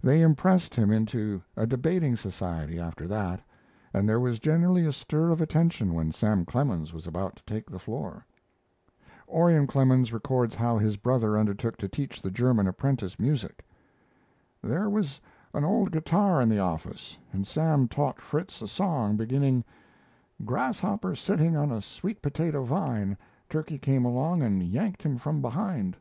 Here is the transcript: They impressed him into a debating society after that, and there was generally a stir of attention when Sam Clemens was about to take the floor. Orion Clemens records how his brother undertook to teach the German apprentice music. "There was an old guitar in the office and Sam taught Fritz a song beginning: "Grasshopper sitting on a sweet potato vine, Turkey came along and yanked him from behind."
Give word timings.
They 0.00 0.22
impressed 0.22 0.76
him 0.76 0.92
into 0.92 1.42
a 1.56 1.66
debating 1.66 2.14
society 2.14 2.78
after 2.78 3.08
that, 3.08 3.40
and 3.92 4.08
there 4.08 4.20
was 4.20 4.38
generally 4.38 4.86
a 4.86 4.92
stir 4.92 5.30
of 5.30 5.40
attention 5.40 5.92
when 5.92 6.12
Sam 6.12 6.44
Clemens 6.44 6.92
was 6.92 7.04
about 7.08 7.34
to 7.34 7.44
take 7.46 7.68
the 7.68 7.80
floor. 7.80 8.24
Orion 9.28 9.66
Clemens 9.66 10.12
records 10.12 10.54
how 10.54 10.78
his 10.78 10.96
brother 10.96 11.36
undertook 11.36 11.76
to 11.78 11.88
teach 11.88 12.22
the 12.22 12.30
German 12.30 12.68
apprentice 12.68 13.18
music. 13.18 13.66
"There 14.62 14.88
was 14.88 15.20
an 15.52 15.64
old 15.64 15.90
guitar 15.90 16.40
in 16.40 16.48
the 16.48 16.60
office 16.60 17.18
and 17.32 17.44
Sam 17.44 17.88
taught 17.88 18.20
Fritz 18.20 18.62
a 18.62 18.68
song 18.68 19.16
beginning: 19.16 19.64
"Grasshopper 20.44 21.16
sitting 21.16 21.56
on 21.56 21.72
a 21.72 21.82
sweet 21.82 22.22
potato 22.22 22.62
vine, 22.62 23.16
Turkey 23.50 23.78
came 23.80 24.04
along 24.04 24.42
and 24.42 24.62
yanked 24.62 25.02
him 25.02 25.18
from 25.18 25.42
behind." 25.42 25.96